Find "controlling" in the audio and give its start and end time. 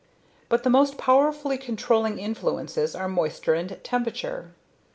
1.59-2.17